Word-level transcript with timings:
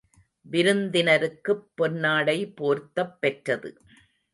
விருந்தினருக்குப் 0.45 1.63
பொன்னாடை 1.77 2.37
போர்த்தப் 2.55 3.17
பெற்றது. 3.19 3.71